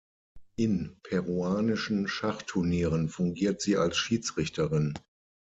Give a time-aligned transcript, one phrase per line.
[0.55, 4.97] In peruanischen Schachturnieren fungiert sie als Schiedsrichterin.